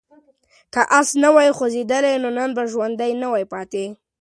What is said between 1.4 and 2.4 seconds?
خوځېدلی نو